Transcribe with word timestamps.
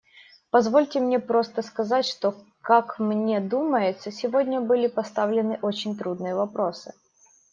Позвольте 0.49 0.99
мне 0.99 1.19
просто 1.19 1.61
сказать, 1.61 2.07
что, 2.07 2.33
как 2.61 2.97
мне 2.97 3.39
думается, 3.39 4.09
сегодня 4.11 4.59
были 4.59 4.87
поставлены 4.87 5.59
очень 5.61 5.95
трудные 5.95 6.33
вопросы. 6.33 6.95